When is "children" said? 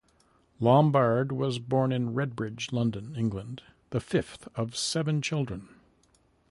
5.21-5.69